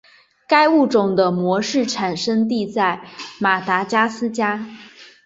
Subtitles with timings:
[0.47, 2.15] 该物种的模式产
[2.49, 3.03] 地在
[3.39, 4.65] 马达加斯加。